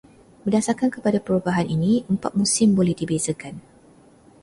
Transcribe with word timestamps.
Berdasarkan 0.43 0.89
kepada 0.95 1.19
perubahan 1.25 1.67
ini, 1.75 1.93
empat 2.13 2.31
musim 2.39 2.69
boleh 2.77 2.95
dibezakan. 2.99 3.55